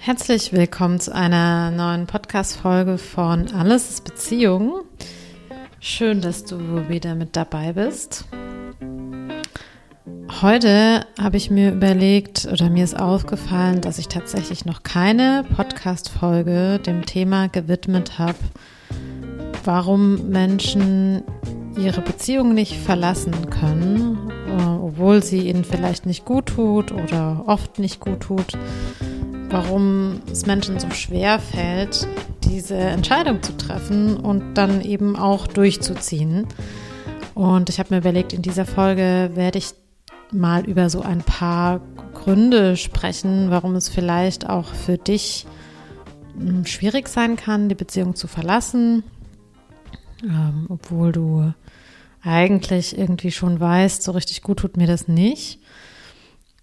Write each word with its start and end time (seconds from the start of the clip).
Herzlich 0.00 0.52
willkommen 0.52 1.00
zu 1.00 1.12
einer 1.12 1.72
neuen 1.72 2.06
Podcast-Folge 2.06 2.98
von 2.98 3.48
Alles 3.52 3.90
ist 3.90 4.04
Beziehung. 4.04 4.84
Schön, 5.80 6.20
dass 6.20 6.44
du 6.44 6.88
wieder 6.88 7.16
mit 7.16 7.34
dabei 7.34 7.72
bist. 7.72 8.24
Heute 10.40 11.04
habe 11.20 11.36
ich 11.36 11.50
mir 11.50 11.72
überlegt 11.72 12.46
oder 12.50 12.70
mir 12.70 12.84
ist 12.84 12.98
aufgefallen, 12.98 13.80
dass 13.80 13.98
ich 13.98 14.06
tatsächlich 14.06 14.64
noch 14.64 14.84
keine 14.84 15.44
Podcast-Folge 15.56 16.78
dem 16.78 17.04
Thema 17.04 17.48
gewidmet 17.48 18.20
habe, 18.20 18.38
warum 19.64 20.30
Menschen 20.30 21.24
ihre 21.76 22.02
Beziehung 22.02 22.54
nicht 22.54 22.76
verlassen 22.76 23.50
können, 23.50 24.32
obwohl 24.80 25.24
sie 25.24 25.48
ihnen 25.48 25.64
vielleicht 25.64 26.06
nicht 26.06 26.24
gut 26.24 26.46
tut 26.46 26.92
oder 26.92 27.44
oft 27.46 27.80
nicht 27.80 27.98
gut 27.98 28.20
tut 28.20 28.56
warum 29.50 30.20
es 30.30 30.46
Menschen 30.46 30.78
so 30.78 30.90
schwer 30.90 31.38
fällt, 31.38 32.06
diese 32.44 32.76
Entscheidung 32.76 33.42
zu 33.42 33.56
treffen 33.56 34.16
und 34.16 34.54
dann 34.54 34.80
eben 34.80 35.16
auch 35.16 35.46
durchzuziehen. 35.46 36.46
Und 37.34 37.68
ich 37.68 37.78
habe 37.78 37.94
mir 37.94 38.00
überlegt, 38.00 38.32
in 38.32 38.42
dieser 38.42 38.66
Folge 38.66 39.30
werde 39.34 39.58
ich 39.58 39.72
mal 40.32 40.64
über 40.64 40.90
so 40.90 41.02
ein 41.02 41.22
paar 41.22 41.80
Gründe 42.14 42.76
sprechen, 42.76 43.50
warum 43.50 43.74
es 43.74 43.88
vielleicht 43.88 44.48
auch 44.48 44.74
für 44.74 44.98
dich 44.98 45.46
hm, 46.36 46.66
schwierig 46.66 47.08
sein 47.08 47.36
kann, 47.36 47.68
die 47.68 47.74
Beziehung 47.74 48.14
zu 48.14 48.26
verlassen, 48.26 49.04
ähm, 50.22 50.66
obwohl 50.68 51.12
du 51.12 51.52
eigentlich 52.22 52.98
irgendwie 52.98 53.30
schon 53.30 53.60
weißt, 53.60 54.02
so 54.02 54.12
richtig 54.12 54.42
gut 54.42 54.58
tut 54.58 54.76
mir 54.76 54.86
das 54.86 55.08
nicht. 55.08 55.60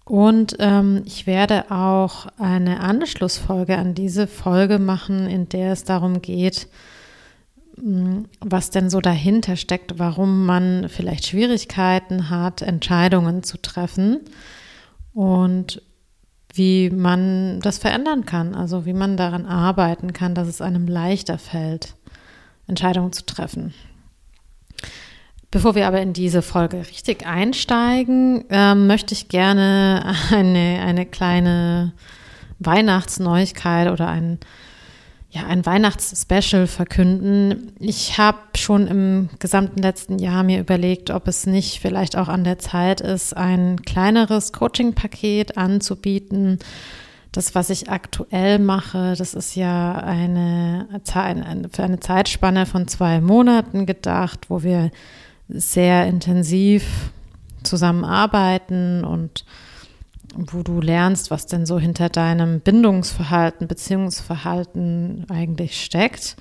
Und 0.06 0.56
ähm, 0.60 1.02
ich 1.04 1.26
werde 1.26 1.68
auch 1.72 2.26
eine 2.38 2.78
Anschlussfolge 2.78 3.76
an 3.76 3.94
diese 3.94 4.28
Folge 4.28 4.78
machen, 4.78 5.26
in 5.26 5.48
der 5.48 5.72
es 5.72 5.82
darum 5.82 6.22
geht, 6.22 6.68
hm, 7.76 8.26
was 8.38 8.70
denn 8.70 8.88
so 8.88 9.00
dahinter 9.00 9.56
steckt, 9.56 9.98
warum 9.98 10.46
man 10.46 10.88
vielleicht 10.88 11.26
Schwierigkeiten 11.26 12.30
hat, 12.30 12.62
Entscheidungen 12.62 13.42
zu 13.42 13.60
treffen 13.60 14.20
und 15.12 15.82
wie 16.54 16.88
man 16.90 17.58
das 17.60 17.78
verändern 17.78 18.24
kann, 18.24 18.54
also 18.54 18.86
wie 18.86 18.92
man 18.92 19.16
daran 19.16 19.44
arbeiten 19.44 20.12
kann, 20.12 20.36
dass 20.36 20.46
es 20.46 20.60
einem 20.60 20.86
leichter 20.86 21.36
fällt, 21.36 21.96
Entscheidungen 22.68 23.12
zu 23.12 23.26
treffen. 23.26 23.74
Bevor 25.56 25.74
wir 25.74 25.86
aber 25.86 26.02
in 26.02 26.12
diese 26.12 26.42
Folge 26.42 26.80
richtig 26.80 27.24
einsteigen, 27.26 28.44
ähm, 28.50 28.86
möchte 28.86 29.14
ich 29.14 29.28
gerne 29.28 30.14
eine, 30.30 30.82
eine 30.84 31.06
kleine 31.06 31.94
Weihnachtsneuigkeit 32.58 33.90
oder 33.90 34.06
ein, 34.06 34.38
ja, 35.30 35.46
ein 35.46 35.64
Weihnachtsspecial 35.64 36.66
verkünden. 36.66 37.72
Ich 37.78 38.18
habe 38.18 38.36
schon 38.54 38.86
im 38.86 39.30
gesamten 39.38 39.80
letzten 39.80 40.18
Jahr 40.18 40.42
mir 40.42 40.60
überlegt, 40.60 41.08
ob 41.08 41.26
es 41.26 41.46
nicht 41.46 41.80
vielleicht 41.80 42.18
auch 42.18 42.28
an 42.28 42.44
der 42.44 42.58
Zeit 42.58 43.00
ist, 43.00 43.34
ein 43.34 43.80
kleineres 43.80 44.52
Coaching-Paket 44.52 45.56
anzubieten. 45.56 46.58
Das, 47.32 47.54
was 47.54 47.70
ich 47.70 47.88
aktuell 47.88 48.58
mache, 48.58 49.14
das 49.16 49.32
ist 49.32 49.56
ja 49.56 49.94
eine, 49.94 50.86
für 51.72 51.82
eine 51.82 52.00
Zeitspanne 52.00 52.66
von 52.66 52.88
zwei 52.88 53.22
Monaten 53.22 53.86
gedacht, 53.86 54.50
wo 54.50 54.62
wir 54.62 54.90
sehr 55.48 56.06
intensiv 56.06 57.10
zusammenarbeiten 57.62 59.04
und 59.04 59.44
wo 60.34 60.62
du 60.62 60.80
lernst, 60.80 61.30
was 61.30 61.46
denn 61.46 61.66
so 61.66 61.78
hinter 61.78 62.08
deinem 62.08 62.60
Bindungsverhalten, 62.60 63.68
Beziehungsverhalten 63.68 65.26
eigentlich 65.30 65.82
steckt, 65.82 66.36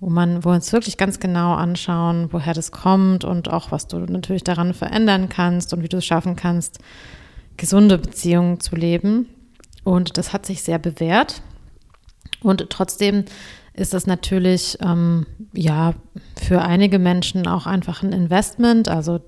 wo 0.00 0.08
man, 0.08 0.44
wo 0.44 0.50
wir 0.50 0.54
uns 0.54 0.72
wirklich 0.72 0.96
ganz 0.96 1.18
genau 1.20 1.54
anschauen, 1.54 2.28
woher 2.30 2.54
das 2.54 2.70
kommt 2.70 3.24
und 3.24 3.50
auch 3.50 3.72
was 3.72 3.86
du 3.86 3.98
natürlich 3.98 4.44
daran 4.44 4.74
verändern 4.74 5.28
kannst 5.28 5.72
und 5.72 5.82
wie 5.82 5.88
du 5.88 5.98
es 5.98 6.06
schaffen 6.06 6.36
kannst, 6.36 6.78
gesunde 7.56 7.98
Beziehungen 7.98 8.60
zu 8.60 8.76
leben. 8.76 9.28
Und 9.82 10.16
das 10.16 10.32
hat 10.32 10.46
sich 10.46 10.62
sehr 10.62 10.78
bewährt. 10.78 11.42
Und 12.42 12.68
trotzdem 12.70 13.24
ist 13.74 13.92
das 13.92 14.06
natürlich 14.06 14.78
ähm, 14.80 15.26
ja 15.52 15.94
für 16.40 16.62
einige 16.62 16.98
Menschen 16.98 17.46
auch 17.46 17.66
einfach 17.66 18.02
ein 18.02 18.12
Investment. 18.12 18.88
Also 18.88 19.20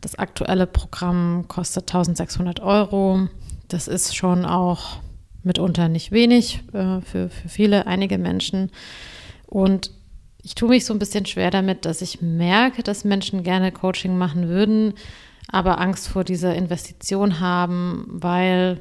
das 0.00 0.18
aktuelle 0.18 0.66
Programm 0.66 1.46
kostet 1.48 1.84
1600 1.84 2.60
Euro. 2.60 3.28
Das 3.68 3.88
ist 3.88 4.16
schon 4.16 4.44
auch 4.44 4.98
mitunter 5.44 5.88
nicht 5.88 6.10
wenig 6.10 6.62
äh, 6.72 7.00
für, 7.00 7.28
für 7.28 7.48
viele, 7.48 7.86
einige 7.86 8.18
Menschen. 8.18 8.70
Und 9.46 9.92
ich 10.42 10.54
tue 10.54 10.68
mich 10.68 10.84
so 10.84 10.92
ein 10.92 10.98
bisschen 10.98 11.24
schwer 11.24 11.50
damit, 11.50 11.84
dass 11.84 12.02
ich 12.02 12.20
merke, 12.20 12.82
dass 12.82 13.04
Menschen 13.04 13.44
gerne 13.44 13.72
Coaching 13.72 14.18
machen 14.18 14.48
würden, 14.48 14.94
aber 15.48 15.80
Angst 15.80 16.08
vor 16.08 16.24
dieser 16.24 16.54
Investition 16.54 17.40
haben, 17.40 18.06
weil 18.08 18.80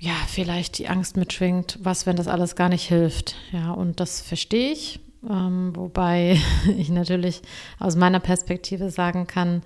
ja, 0.00 0.14
vielleicht 0.28 0.78
die 0.78 0.88
Angst 0.88 1.16
mitschwingt, 1.16 1.78
was, 1.82 2.06
wenn 2.06 2.16
das 2.16 2.28
alles 2.28 2.54
gar 2.54 2.68
nicht 2.68 2.86
hilft. 2.88 3.34
Ja, 3.52 3.72
und 3.72 4.00
das 4.00 4.20
verstehe 4.20 4.72
ich. 4.72 5.00
Ähm, 5.28 5.72
wobei 5.74 6.40
ich 6.76 6.90
natürlich 6.90 7.42
aus 7.78 7.96
meiner 7.96 8.20
Perspektive 8.20 8.90
sagen 8.90 9.26
kann, 9.26 9.62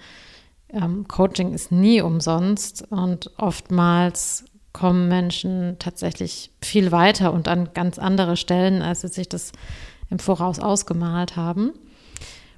ähm, 0.71 1.07
Coaching 1.07 1.53
ist 1.53 1.71
nie 1.71 2.01
umsonst 2.01 2.91
und 2.91 3.31
oftmals 3.37 4.45
kommen 4.73 5.09
Menschen 5.09 5.77
tatsächlich 5.79 6.51
viel 6.63 6.93
weiter 6.93 7.35
und 7.35 7.47
an 7.47 7.75
ganz 7.75 7.99
andere 7.99 8.39
Stellen, 8.39 8.81
als 8.81 9.03
sie 9.03 9.09
sich 9.09 9.29
das 9.29 9.53
im 10.09 10.19
Voraus 10.19 10.59
ausgemalt 10.59 11.37
haben. 11.37 11.73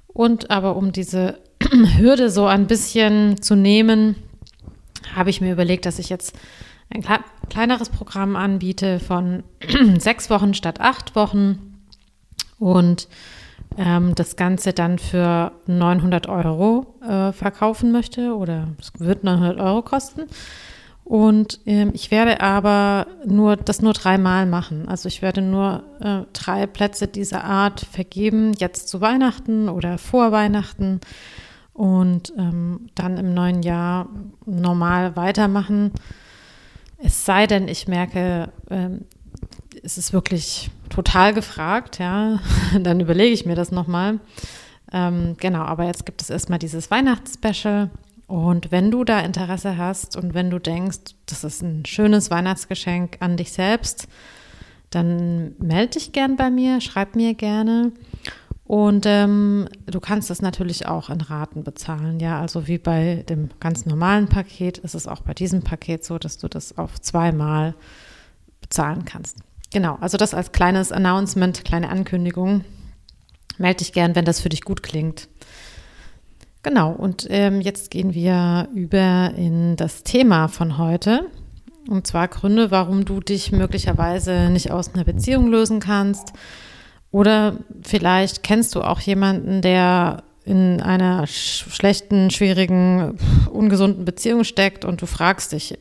Und 0.07 0.49
aber 0.49 0.77
um 0.77 0.93
diese 0.93 1.39
Hürde 1.97 2.29
so 2.29 2.45
ein 2.45 2.67
bisschen 2.67 3.41
zu 3.41 3.55
nehmen, 3.55 4.15
habe 5.13 5.29
ich 5.29 5.41
mir 5.41 5.51
überlegt, 5.51 5.85
dass 5.85 5.99
ich 5.99 6.07
jetzt 6.07 6.37
ein 6.89 7.03
kleineres 7.49 7.89
Programm 7.89 8.35
anbiete 8.35 8.99
von 8.99 9.43
sechs 9.97 10.29
Wochen 10.29 10.53
statt 10.53 10.79
acht 10.79 11.15
Wochen 11.15 11.81
und 12.59 13.07
ähm, 13.77 14.15
das 14.15 14.35
Ganze 14.35 14.73
dann 14.73 14.99
für 14.99 15.51
900 15.67 16.27
Euro 16.27 16.95
äh, 17.01 17.31
verkaufen 17.31 17.91
möchte 17.91 18.35
oder 18.35 18.69
es 18.79 18.91
wird 18.99 19.23
900 19.23 19.59
Euro 19.59 19.81
kosten. 19.81 20.23
Und 21.03 21.59
ähm, 21.67 21.91
ich 21.93 22.09
werde 22.09 22.41
aber 22.41 23.05
nur 23.25 23.57
das 23.57 23.81
nur 23.81 23.93
dreimal 23.93 24.47
machen. 24.47 24.87
Also 24.87 25.07
ich 25.07 25.21
werde 25.21 25.41
nur 25.43 25.83
äh, 25.99 26.21
drei 26.33 26.65
Plätze 26.65 27.07
dieser 27.07 27.43
Art 27.43 27.81
vergeben, 27.81 28.53
jetzt 28.57 28.89
zu 28.89 29.01
Weihnachten 29.01 29.69
oder 29.69 29.99
vor 29.99 30.31
Weihnachten 30.31 31.01
und 31.73 32.33
ähm, 32.39 32.89
dann 32.95 33.17
im 33.17 33.35
neuen 33.35 33.61
Jahr 33.61 34.09
normal 34.47 35.15
weitermachen. 35.15 35.91
Es 36.97 37.25
sei 37.25 37.47
denn, 37.47 37.67
ich 37.67 37.87
merke, 37.87 38.51
ähm, 38.69 39.05
es 39.83 39.97
ist 39.97 40.13
wirklich 40.13 40.69
total 40.89 41.33
gefragt, 41.33 41.99
ja, 41.99 42.39
dann 42.79 42.99
überlege 42.99 43.33
ich 43.33 43.45
mir 43.45 43.55
das 43.55 43.71
nochmal. 43.71 44.19
Ähm, 44.91 45.35
genau, 45.39 45.61
aber 45.61 45.85
jetzt 45.85 46.05
gibt 46.05 46.21
es 46.21 46.29
erstmal 46.29 46.59
dieses 46.59 46.91
Weihnachtsspecial. 46.91 47.89
Und 48.27 48.71
wenn 48.71 48.89
du 48.89 49.03
da 49.03 49.19
Interesse 49.19 49.77
hast 49.77 50.15
und 50.15 50.33
wenn 50.33 50.49
du 50.49 50.59
denkst, 50.59 51.15
das 51.27 51.43
ist 51.43 51.61
ein 51.61 51.85
schönes 51.85 52.31
Weihnachtsgeschenk 52.31 53.17
an 53.19 53.37
dich 53.37 53.51
selbst, 53.51 54.07
dann 54.89 55.53
melde 55.59 55.93
dich 55.93 56.11
gern 56.11 56.35
bei 56.35 56.49
mir, 56.49 56.81
schreib 56.81 57.15
mir 57.15 57.33
gerne. 57.33 57.91
Und 58.65 59.05
ähm, 59.05 59.69
du 59.85 59.99
kannst 59.99 60.31
das 60.31 60.41
natürlich 60.41 60.87
auch 60.87 61.11
in 61.11 61.21
Raten 61.21 61.63
bezahlen. 61.63 62.19
Ja, 62.19 62.41
also 62.41 62.67
wie 62.67 62.79
bei 62.79 63.23
dem 63.29 63.49
ganz 63.59 63.85
normalen 63.85 64.27
Paket 64.27 64.79
ist 64.79 64.95
es 64.95 65.07
auch 65.07 65.21
bei 65.21 65.35
diesem 65.35 65.61
Paket 65.61 66.03
so, 66.03 66.17
dass 66.17 66.39
du 66.39 66.47
das 66.47 66.75
auf 66.77 66.99
zweimal 66.99 67.75
bezahlen 68.61 69.05
kannst. 69.05 69.37
Genau, 69.71 69.97
also 70.01 70.17
das 70.17 70.33
als 70.33 70.51
kleines 70.51 70.91
Announcement, 70.91 71.63
kleine 71.63 71.89
Ankündigung. 71.89 72.65
Melde 73.59 73.77
dich 73.77 73.93
gern, 73.93 74.15
wenn 74.15 74.25
das 74.25 74.41
für 74.41 74.49
dich 74.49 74.61
gut 74.61 74.81
klingt. 74.81 75.27
Genau, 76.63 76.91
und 76.91 77.27
ähm, 77.29 77.61
jetzt 77.61 77.91
gehen 77.91 78.15
wir 78.15 78.67
über 78.73 79.31
in 79.37 79.75
das 79.75 80.01
Thema 80.01 80.47
von 80.47 80.79
heute. 80.79 81.27
Und 81.87 82.07
zwar 82.07 82.27
Gründe, 82.27 82.71
warum 82.71 83.05
du 83.05 83.19
dich 83.19 83.51
möglicherweise 83.51 84.49
nicht 84.49 84.71
aus 84.71 84.95
einer 84.95 85.03
Beziehung 85.03 85.51
lösen 85.51 85.79
kannst 85.79 86.33
oder 87.11 87.57
vielleicht 87.81 88.43
kennst 88.43 88.75
du 88.75 88.81
auch 88.81 88.99
jemanden, 88.99 89.61
der 89.61 90.23
in 90.43 90.81
einer 90.81 91.25
schlechten, 91.27 92.29
schwierigen, 92.29 93.17
ungesunden 93.51 94.05
Beziehung 94.05 94.43
steckt 94.43 94.85
und 94.85 95.01
du 95.01 95.07
fragst 95.07 95.53
dich, 95.53 95.77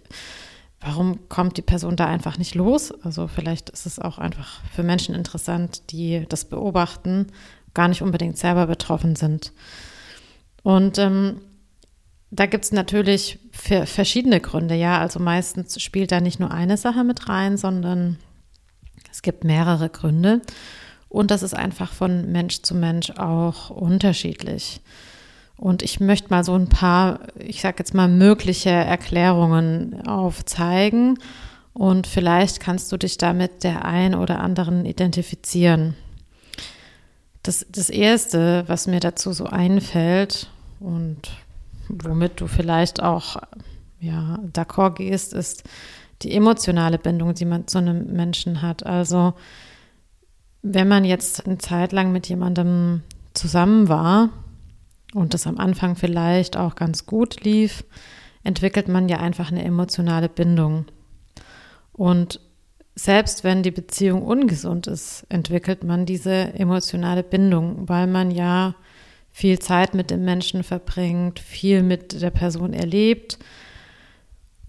warum 0.80 1.28
kommt 1.28 1.56
die 1.56 1.62
Person 1.62 1.96
da 1.96 2.06
einfach 2.06 2.38
nicht 2.38 2.54
los? 2.54 2.92
Also 3.04 3.28
vielleicht 3.28 3.70
ist 3.70 3.84
es 3.84 3.98
auch 3.98 4.18
einfach 4.18 4.60
für 4.74 4.82
Menschen 4.82 5.14
interessant, 5.14 5.90
die 5.90 6.24
das 6.28 6.46
beobachten, 6.46 7.26
gar 7.74 7.88
nicht 7.88 8.02
unbedingt 8.02 8.38
selber 8.38 8.66
betroffen 8.66 9.16
sind. 9.16 9.52
Und 10.62 10.98
ähm, 10.98 11.40
da 12.30 12.46
gibt 12.46 12.64
es 12.64 12.72
natürlich 12.72 13.38
verschiedene 13.50 14.40
Gründe, 14.40 14.74
ja. 14.74 14.98
Also 14.98 15.20
meistens 15.20 15.80
spielt 15.82 16.10
da 16.10 16.20
nicht 16.20 16.40
nur 16.40 16.50
eine 16.50 16.76
Sache 16.76 17.04
mit 17.04 17.28
rein, 17.28 17.56
sondern 17.56 18.18
gibt 19.24 19.42
mehrere 19.42 19.88
Gründe 19.88 20.40
und 21.14 21.30
das 21.30 21.44
ist 21.44 21.54
einfach 21.54 21.92
von 21.92 22.32
Mensch 22.32 22.62
zu 22.62 22.74
Mensch 22.74 23.12
auch 23.12 23.70
unterschiedlich. 23.70 24.80
Und 25.56 25.84
ich 25.84 26.00
möchte 26.00 26.30
mal 26.30 26.42
so 26.42 26.56
ein 26.56 26.68
paar, 26.68 27.20
ich 27.38 27.60
sage 27.60 27.76
jetzt 27.78 27.94
mal, 27.94 28.08
mögliche 28.08 28.70
Erklärungen 28.70 30.04
aufzeigen 30.08 31.20
und 31.72 32.08
vielleicht 32.08 32.58
kannst 32.58 32.90
du 32.90 32.96
dich 32.96 33.16
damit 33.16 33.62
der 33.62 33.84
ein 33.84 34.16
oder 34.16 34.40
anderen 34.40 34.84
identifizieren. 34.86 35.94
Das, 37.44 37.64
das 37.70 37.90
Erste, 37.90 38.64
was 38.66 38.88
mir 38.88 38.98
dazu 38.98 39.32
so 39.32 39.46
einfällt 39.46 40.48
und 40.80 41.30
womit 41.88 42.40
du 42.40 42.48
vielleicht 42.48 43.00
auch 43.00 43.36
ja, 44.00 44.40
d'accord 44.52 44.96
gehst, 44.96 45.32
ist 45.32 45.62
die 46.22 46.32
emotionale 46.32 46.98
Bindung, 46.98 47.34
die 47.34 47.44
man 47.44 47.68
zu 47.68 47.78
einem 47.78 48.12
Menschen 48.12 48.62
hat. 48.62 48.84
Also 48.84 49.34
wenn 50.66 50.88
man 50.88 51.04
jetzt 51.04 51.46
eine 51.46 51.58
Zeit 51.58 51.92
lang 51.92 52.10
mit 52.10 52.26
jemandem 52.26 53.02
zusammen 53.34 53.88
war 53.90 54.30
und 55.12 55.34
das 55.34 55.46
am 55.46 55.58
Anfang 55.58 55.94
vielleicht 55.94 56.56
auch 56.56 56.74
ganz 56.74 57.04
gut 57.04 57.44
lief, 57.44 57.84
entwickelt 58.44 58.88
man 58.88 59.08
ja 59.10 59.18
einfach 59.18 59.52
eine 59.52 59.62
emotionale 59.62 60.30
Bindung. 60.30 60.86
Und 61.92 62.40
selbst 62.94 63.44
wenn 63.44 63.62
die 63.62 63.70
Beziehung 63.70 64.22
ungesund 64.22 64.86
ist, 64.86 65.26
entwickelt 65.28 65.84
man 65.84 66.06
diese 66.06 66.54
emotionale 66.54 67.22
Bindung, 67.22 67.86
weil 67.86 68.06
man 68.06 68.30
ja 68.30 68.74
viel 69.32 69.58
Zeit 69.58 69.92
mit 69.92 70.10
dem 70.10 70.24
Menschen 70.24 70.62
verbringt, 70.62 71.40
viel 71.40 71.82
mit 71.82 72.22
der 72.22 72.30
Person 72.30 72.72
erlebt 72.72 73.38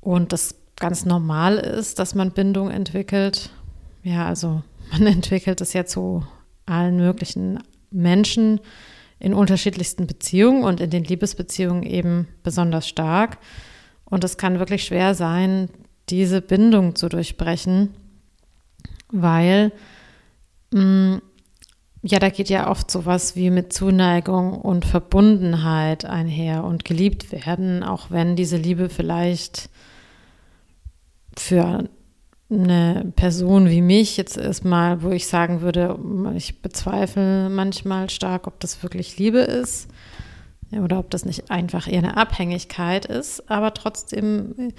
und 0.02 0.34
das 0.34 0.56
ganz 0.76 1.06
normal 1.06 1.56
ist, 1.58 2.00
dass 2.00 2.16
man 2.16 2.32
Bindung 2.32 2.70
entwickelt. 2.70 3.52
Ja, 4.04 4.28
also 4.28 4.62
man 4.92 5.08
entwickelt 5.08 5.62
es 5.62 5.74
ja 5.74 5.86
zu 5.86 6.26
allen 6.66 6.98
möglichen 6.98 7.60
Menschen 7.92 8.60
in 9.20 9.34
unterschiedlichsten 9.34 10.08
Beziehungen 10.08 10.64
und 10.64 10.82
in 10.82 10.90
den 10.90 11.04
Liebesbeziehungen 11.04 11.84
eben 11.84 12.28
besonders 12.44 12.88
stark. 12.88 13.38
Und 14.06 14.24
es 14.24 14.38
kann 14.38 14.60
wirklich 14.60 14.84
schwer 14.84 15.16
sein, 15.16 15.70
diese 16.10 16.42
Bindung 16.42 16.96
zu 16.96 17.10
durchbrechen, 17.10 17.94
weil 19.12 19.72
mh, 20.72 20.82
mm, 20.82 21.22
ja, 22.08 22.20
da 22.20 22.30
geht 22.30 22.50
ja 22.50 22.70
oft 22.70 22.92
sowas 22.92 23.36
wie 23.36 23.50
mit 23.50 23.74
Zuneigung 23.74 24.62
und 24.62 24.86
Verbundenheit 24.86 26.06
einher 26.06 26.64
und 26.64 26.86
geliebt 26.86 27.32
werden, 27.32 27.82
auch 27.82 28.12
wenn 28.12 28.36
diese 28.36 28.58
Liebe 28.58 28.90
vielleicht 28.90 29.72
für 31.36 31.90
eine 32.64 33.12
Person 33.16 33.70
wie 33.70 33.82
mich 33.82 34.18
jetzt 34.18 34.38
erstmal, 34.38 35.02
wo 35.02 35.12
ich 35.12 35.28
sagen 35.28 35.62
würde, 35.62 35.98
ich 36.36 36.62
bezweifle 36.62 37.50
manchmal 37.50 38.10
stark, 38.10 38.48
ob 38.48 38.60
das 38.60 38.82
wirklich 38.84 39.18
Liebe 39.18 39.40
ist 39.40 39.90
oder 40.72 41.00
ob 41.00 41.10
das 41.10 41.26
nicht 41.26 41.52
einfach 41.52 41.88
eher 41.88 42.00
eine 42.00 42.18
Abhängigkeit 42.18 43.06
ist, 43.06 43.50
aber 43.50 43.74
trotzdem 43.74 44.74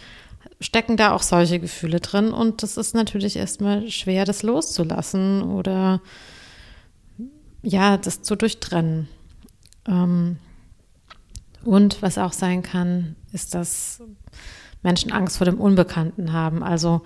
stecken 0.61 0.97
da 0.97 1.13
auch 1.13 1.23
solche 1.23 1.59
Gefühle 1.59 2.01
drin 2.01 2.33
und 2.33 2.63
das 2.63 2.77
ist 2.77 2.95
natürlich 2.95 3.37
erstmal 3.37 3.89
schwer, 3.91 4.25
das 4.25 4.43
loszulassen 4.43 5.43
oder 5.43 6.01
ja, 7.63 7.97
das 7.97 8.23
zu 8.23 8.37
durchtrennen. 8.37 9.09
Ähm, 9.87 10.39
und 11.65 12.01
was 12.01 12.17
auch 12.17 12.33
sein 12.33 12.63
kann, 12.63 13.17
ist, 13.33 13.55
dass 13.55 14.01
Menschen 14.83 15.11
Angst 15.11 15.39
vor 15.39 15.45
dem 15.45 15.61
Unbekannten 15.61 16.33
haben. 16.33 16.63
Also 16.63 17.03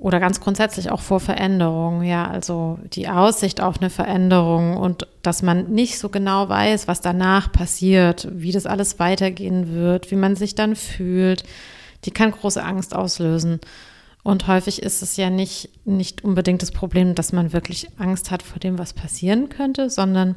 oder 0.00 0.18
ganz 0.18 0.40
grundsätzlich 0.40 0.90
auch 0.90 1.02
vor 1.02 1.20
Veränderung, 1.20 2.02
ja, 2.02 2.26
also 2.26 2.78
die 2.94 3.08
Aussicht 3.08 3.60
auf 3.60 3.80
eine 3.80 3.90
Veränderung 3.90 4.78
und 4.78 5.06
dass 5.22 5.42
man 5.42 5.70
nicht 5.72 5.98
so 5.98 6.08
genau 6.08 6.48
weiß, 6.48 6.88
was 6.88 7.02
danach 7.02 7.52
passiert, 7.52 8.26
wie 8.32 8.50
das 8.50 8.64
alles 8.64 8.98
weitergehen 8.98 9.74
wird, 9.74 10.10
wie 10.10 10.16
man 10.16 10.36
sich 10.36 10.54
dann 10.54 10.74
fühlt, 10.74 11.44
die 12.06 12.12
kann 12.12 12.30
große 12.30 12.64
Angst 12.64 12.94
auslösen. 12.94 13.60
Und 14.22 14.46
häufig 14.46 14.82
ist 14.82 15.02
es 15.02 15.18
ja 15.18 15.28
nicht, 15.28 15.68
nicht 15.84 16.24
unbedingt 16.24 16.62
das 16.62 16.72
Problem, 16.72 17.14
dass 17.14 17.32
man 17.32 17.52
wirklich 17.52 17.88
Angst 17.98 18.30
hat 18.30 18.42
vor 18.42 18.58
dem, 18.58 18.78
was 18.78 18.94
passieren 18.94 19.50
könnte, 19.50 19.90
sondern 19.90 20.36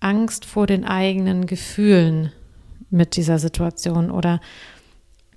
Angst 0.00 0.44
vor 0.44 0.66
den 0.66 0.84
eigenen 0.84 1.46
Gefühlen 1.46 2.32
mit 2.90 3.16
dieser 3.16 3.38
Situation 3.38 4.10
oder 4.10 4.40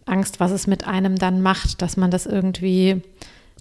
Angst, 0.05 0.39
was 0.39 0.51
es 0.51 0.65
mit 0.65 0.87
einem 0.87 1.17
dann 1.17 1.41
macht, 1.41 1.83
dass 1.83 1.97
man 1.97 2.09
das 2.09 2.25
irgendwie 2.25 3.03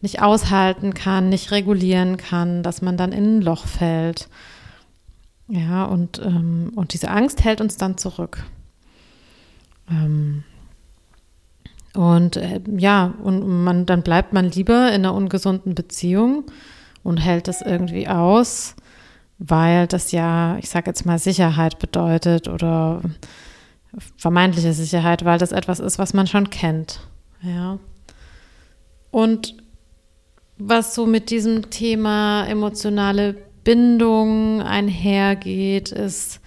nicht 0.02 0.22
aushalten 0.22 0.94
kann, 0.94 1.28
nicht 1.28 1.50
regulieren 1.50 2.16
kann, 2.16 2.62
dass 2.62 2.82
man 2.82 2.96
dann 2.96 3.12
in 3.12 3.38
ein 3.38 3.42
Loch 3.42 3.66
fällt. 3.66 4.28
Ja, 5.48 5.84
und, 5.84 6.20
ähm, 6.24 6.72
und 6.74 6.92
diese 6.92 7.10
Angst 7.10 7.42
hält 7.44 7.60
uns 7.60 7.76
dann 7.76 7.96
zurück. 7.96 8.44
Ähm, 9.90 10.44
und 11.94 12.36
äh, 12.36 12.60
ja, 12.76 13.14
und 13.22 13.64
man, 13.64 13.86
dann 13.86 14.02
bleibt 14.02 14.32
man 14.32 14.50
lieber 14.50 14.88
in 14.88 15.04
einer 15.04 15.14
ungesunden 15.14 15.74
Beziehung 15.74 16.44
und 17.02 17.16
hält 17.16 17.48
das 17.48 17.62
irgendwie 17.62 18.08
aus, 18.08 18.76
weil 19.38 19.86
das 19.86 20.12
ja, 20.12 20.58
ich 20.58 20.68
sage 20.68 20.90
jetzt 20.90 21.06
mal, 21.06 21.18
Sicherheit 21.18 21.78
bedeutet 21.78 22.48
oder 22.48 23.00
vermeintliche 24.16 24.74
Sicherheit, 24.74 25.24
weil 25.24 25.38
das 25.38 25.52
etwas 25.52 25.80
ist, 25.80 25.98
was 25.98 26.12
man 26.12 26.26
schon 26.26 26.50
kennt. 26.50 27.00
Ja. 27.42 27.78
Und 29.10 29.56
was 30.58 30.94
so 30.94 31.06
mit 31.06 31.30
diesem 31.30 31.70
Thema 31.70 32.46
emotionale 32.46 33.36
Bindung 33.64 34.62
einhergeht, 34.62 35.92
ist, 35.92 36.40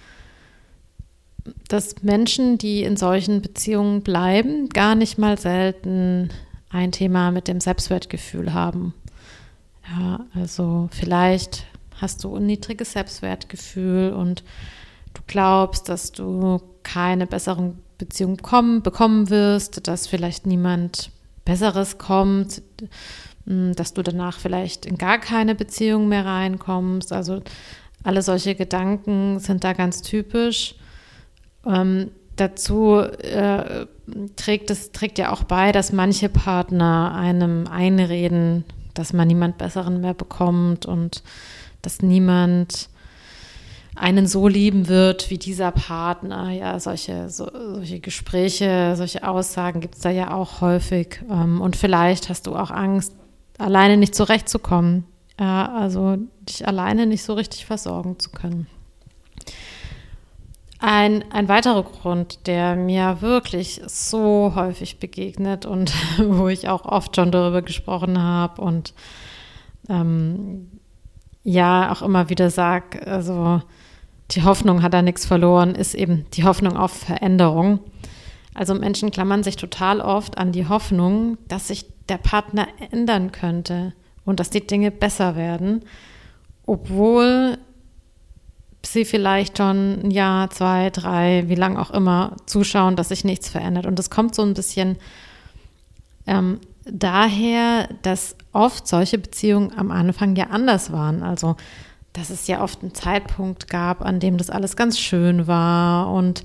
dass 1.68 2.02
Menschen, 2.02 2.58
die 2.58 2.82
in 2.82 2.96
solchen 2.96 3.42
Beziehungen 3.42 4.02
bleiben, 4.02 4.68
gar 4.68 4.94
nicht 4.94 5.18
mal 5.18 5.38
selten 5.38 6.30
ein 6.70 6.92
Thema 6.92 7.30
mit 7.30 7.48
dem 7.48 7.60
Selbstwertgefühl 7.60 8.52
haben. 8.52 8.94
Ja, 9.88 10.26
also 10.34 10.88
vielleicht 10.92 11.66
hast 12.00 12.24
du 12.24 12.36
ein 12.36 12.46
niedriges 12.46 12.92
Selbstwertgefühl 12.92 14.12
und 14.12 14.42
du 15.14 15.22
glaubst, 15.26 15.88
dass 15.88 16.12
du 16.12 16.60
keine 16.82 17.26
besseren 17.26 17.78
Beziehungen 17.98 18.38
kommen, 18.38 18.82
bekommen 18.82 19.30
wirst, 19.30 19.86
dass 19.86 20.06
vielleicht 20.06 20.46
niemand 20.46 21.10
Besseres 21.44 21.98
kommt, 21.98 22.62
dass 23.44 23.92
du 23.92 24.02
danach 24.02 24.38
vielleicht 24.38 24.86
in 24.86 24.98
gar 24.98 25.18
keine 25.18 25.54
Beziehung 25.54 26.08
mehr 26.08 26.24
reinkommst. 26.24 27.12
Also 27.12 27.42
alle 28.04 28.22
solche 28.22 28.54
Gedanken 28.54 29.38
sind 29.38 29.64
da 29.64 29.72
ganz 29.72 30.02
typisch. 30.02 30.76
Ähm, 31.66 32.10
dazu 32.36 32.98
äh, 32.98 33.86
trägt 34.36 34.70
es 34.70 34.92
trägt 34.92 35.18
ja 35.18 35.32
auch 35.32 35.44
bei, 35.44 35.72
dass 35.72 35.92
manche 35.92 36.28
Partner 36.28 37.14
einem 37.14 37.66
einreden, 37.66 38.64
dass 38.94 39.12
man 39.12 39.28
niemand 39.28 39.58
Besseren 39.58 40.00
mehr 40.00 40.14
bekommt 40.14 40.86
und 40.86 41.22
dass 41.82 42.02
niemand 42.02 42.88
einen 43.94 44.26
so 44.26 44.48
lieben 44.48 44.88
wird 44.88 45.30
wie 45.30 45.38
dieser 45.38 45.70
Partner. 45.70 46.50
Ja, 46.50 46.80
solche, 46.80 47.28
so, 47.28 47.50
solche 47.52 48.00
Gespräche, 48.00 48.94
solche 48.96 49.26
Aussagen 49.26 49.80
gibt 49.80 49.96
es 49.96 50.00
da 50.00 50.10
ja 50.10 50.32
auch 50.32 50.60
häufig. 50.60 51.22
Ähm, 51.30 51.60
und 51.60 51.76
vielleicht 51.76 52.28
hast 52.28 52.46
du 52.46 52.56
auch 52.56 52.70
Angst, 52.70 53.14
alleine 53.62 53.96
nicht 53.96 54.14
zurechtzukommen. 54.14 55.04
Ja, 55.38 55.72
also 55.72 56.18
dich 56.42 56.66
alleine 56.66 57.06
nicht 57.06 57.22
so 57.22 57.34
richtig 57.34 57.64
versorgen 57.66 58.18
zu 58.18 58.30
können. 58.30 58.66
Ein, 60.78 61.24
ein 61.30 61.48
weiterer 61.48 61.84
Grund, 61.84 62.46
der 62.46 62.74
mir 62.74 63.18
wirklich 63.20 63.80
so 63.86 64.52
häufig 64.56 64.98
begegnet 64.98 65.64
und 65.64 65.92
wo 66.18 66.48
ich 66.48 66.68
auch 66.68 66.84
oft 66.84 67.16
schon 67.16 67.30
darüber 67.30 67.62
gesprochen 67.62 68.20
habe 68.20 68.60
und 68.60 68.92
ähm, 69.88 70.80
ja 71.44 71.92
auch 71.92 72.02
immer 72.02 72.28
wieder 72.28 72.50
sage, 72.50 73.06
also 73.06 73.62
die 74.32 74.42
Hoffnung 74.42 74.82
hat 74.82 74.94
da 74.94 75.02
nichts 75.02 75.26
verloren, 75.26 75.74
ist 75.74 75.94
eben 75.94 76.26
die 76.32 76.44
Hoffnung 76.44 76.76
auf 76.76 76.92
Veränderung. 76.92 77.80
Also 78.54 78.74
Menschen 78.74 79.10
klammern 79.10 79.42
sich 79.42 79.56
total 79.56 80.00
oft 80.00 80.36
an 80.36 80.52
die 80.52 80.68
Hoffnung, 80.68 81.38
dass 81.48 81.68
sich 81.68 81.86
der 82.08 82.18
Partner 82.18 82.68
ändern 82.90 83.32
könnte 83.32 83.92
und 84.24 84.40
dass 84.40 84.50
die 84.50 84.66
Dinge 84.66 84.90
besser 84.90 85.36
werden, 85.36 85.84
obwohl 86.66 87.58
sie 88.84 89.04
vielleicht 89.04 89.58
schon 89.58 90.00
ein 90.04 90.10
Jahr, 90.10 90.50
zwei, 90.50 90.90
drei, 90.90 91.44
wie 91.46 91.54
lang 91.54 91.76
auch 91.76 91.90
immer 91.90 92.36
zuschauen, 92.46 92.96
dass 92.96 93.08
sich 93.08 93.24
nichts 93.24 93.48
verändert. 93.48 93.86
Und 93.86 93.98
das 93.98 94.10
kommt 94.10 94.34
so 94.34 94.42
ein 94.42 94.54
bisschen 94.54 94.96
ähm, 96.26 96.60
daher, 96.84 97.88
dass 98.02 98.36
oft 98.52 98.88
solche 98.88 99.18
Beziehungen 99.18 99.72
am 99.76 99.90
Anfang 99.90 100.34
ja 100.36 100.46
anders 100.46 100.92
waren. 100.92 101.22
Also 101.22 101.56
dass 102.12 102.30
es 102.30 102.46
ja 102.46 102.62
oft 102.62 102.82
einen 102.82 102.94
Zeitpunkt 102.94 103.68
gab, 103.70 104.02
an 104.02 104.20
dem 104.20 104.36
das 104.36 104.50
alles 104.50 104.76
ganz 104.76 104.98
schön 104.98 105.46
war 105.46 106.12
und 106.12 106.42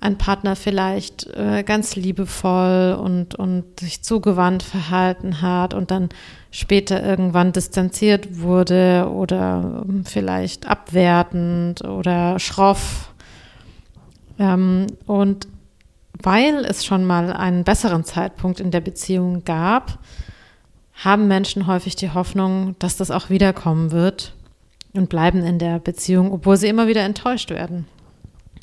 ein 0.00 0.18
Partner 0.18 0.56
vielleicht 0.56 1.26
äh, 1.34 1.62
ganz 1.64 1.96
liebevoll 1.96 2.96
und, 3.00 3.34
und 3.34 3.80
sich 3.80 4.02
zugewandt 4.02 4.62
verhalten 4.62 5.40
hat 5.40 5.74
und 5.74 5.90
dann 5.90 6.08
später 6.50 7.02
irgendwann 7.02 7.52
distanziert 7.52 8.38
wurde 8.38 9.10
oder 9.12 9.84
ähm, 9.88 10.04
vielleicht 10.04 10.68
abwertend 10.68 11.84
oder 11.84 12.38
schroff. 12.38 13.12
Ähm, 14.38 14.86
und 15.06 15.48
weil 16.22 16.64
es 16.64 16.84
schon 16.84 17.04
mal 17.04 17.32
einen 17.32 17.64
besseren 17.64 18.04
Zeitpunkt 18.04 18.60
in 18.60 18.70
der 18.70 18.80
Beziehung 18.80 19.44
gab, 19.44 19.98
haben 20.94 21.28
Menschen 21.28 21.66
häufig 21.66 21.96
die 21.96 22.12
Hoffnung, 22.12 22.74
dass 22.78 22.96
das 22.96 23.10
auch 23.10 23.30
wiederkommen 23.30 23.92
wird 23.92 24.34
und 24.94 25.08
bleiben 25.08 25.44
in 25.44 25.58
der 25.58 25.78
Beziehung, 25.78 26.32
obwohl 26.32 26.56
sie 26.56 26.68
immer 26.68 26.88
wieder 26.88 27.02
enttäuscht 27.02 27.50
werden. 27.50 27.86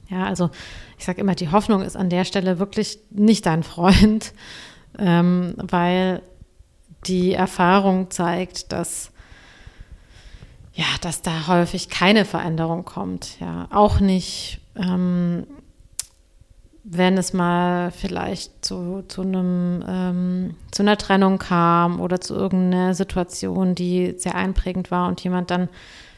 Ja, 0.09 0.25
also 0.25 0.49
ich 0.97 1.05
sage 1.05 1.21
immer, 1.21 1.35
die 1.35 1.51
Hoffnung 1.51 1.81
ist 1.81 1.95
an 1.95 2.09
der 2.09 2.25
Stelle 2.25 2.59
wirklich 2.59 2.99
nicht 3.09 3.45
dein 3.45 3.63
Freund, 3.63 4.33
ähm, 4.99 5.55
weil 5.57 6.21
die 7.07 7.33
Erfahrung 7.33 8.09
zeigt, 8.11 8.71
dass 8.71 9.11
ja, 10.75 10.85
dass 10.99 11.21
da 11.21 11.47
häufig 11.47 11.89
keine 11.89 12.25
Veränderung 12.25 12.83
kommt. 12.83 13.39
Ja, 13.39 13.67
auch 13.71 14.01
nicht, 14.01 14.59
ähm, 14.75 15.47
wenn 16.83 17.17
es 17.17 17.31
mal 17.31 17.91
vielleicht 17.91 18.65
zu, 18.65 19.03
zu, 19.07 19.21
einem, 19.21 19.83
ähm, 19.87 20.55
zu 20.71 20.83
einer 20.83 20.97
Trennung 20.97 21.39
kam 21.39 22.01
oder 22.01 22.19
zu 22.19 22.35
irgendeiner 22.35 22.93
Situation, 22.93 23.73
die 23.73 24.15
sehr 24.17 24.35
einprägend 24.35 24.91
war 24.91 25.07
und 25.07 25.23
jemand 25.23 25.49
dann 25.49 25.69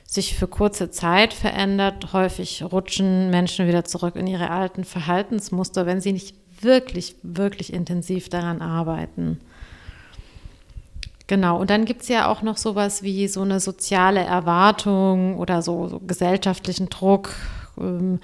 sich 0.08 0.36
für 0.36 0.48
kurze 0.48 0.90
Zeit 0.90 1.34
verändert. 1.34 2.14
Häufig 2.14 2.64
rutschen 2.64 3.30
Menschen 3.30 3.68
wieder 3.68 3.84
zurück 3.84 4.16
in 4.16 4.26
ihre 4.26 4.50
alten 4.50 4.86
Verhaltensmuster, 4.86 5.86
wenn 5.86 6.02
sie 6.02 6.14
nicht 6.14 6.34
wirklich, 6.62 7.18
wirklich 7.22 7.72
intensiv 7.74 8.30
daran 8.30 8.62
arbeiten. 8.62 9.40
Genau, 11.28 11.60
und 11.60 11.70
dann 11.70 11.84
gibt 11.84 12.04
es 12.04 12.08
ja 12.08 12.32
auch 12.32 12.42
noch 12.42 12.56
sowas 12.56 13.04
wie 13.04 13.28
so 13.28 13.42
eine 13.42 13.60
soziale 13.60 14.22
Erwartung 14.22 15.38
oder 15.38 15.62
so, 15.62 15.90
so 15.90 16.00
gesellschaftlichen 16.00 16.88
Druck, 16.88 17.34
ähm, 17.78 18.20